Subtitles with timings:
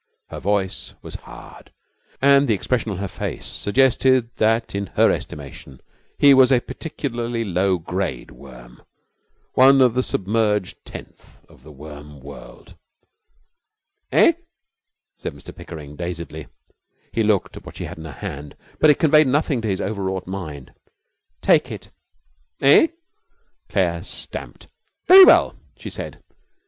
[0.29, 1.71] Her voice was hard,
[2.19, 5.79] and the expression on her face suggested that in her estimation
[6.17, 8.81] he was a particularly low grade worm,
[9.53, 12.75] one of the submerged tenth of the worm world.
[14.11, 14.33] 'Eh?'
[15.19, 16.47] said Mr Pickering, dazedly.
[17.13, 19.81] He looked at what she had in her hand, but it conveyed nothing to his
[19.81, 20.73] overwrought mind.
[21.43, 21.91] 'Take it!'
[22.59, 22.87] 'Eh?'
[23.69, 24.65] Claire stamped.
[25.07, 26.23] 'Very well,' she said.